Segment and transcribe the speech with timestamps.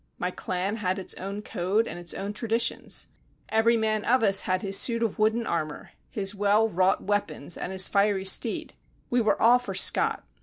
[0.17, 3.09] My clan had its own code and its own traditions.
[3.49, 7.71] Every man of us had his suit of wooden armour, his well wrought weapons and
[7.71, 8.73] his fiery steed.
[9.11, 10.23] We were all for Scott.